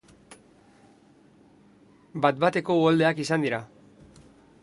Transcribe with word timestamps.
Bat-bateko 2.25 2.79
uholdeak 2.81 3.21
izan 3.27 3.47
dira. 3.49 3.61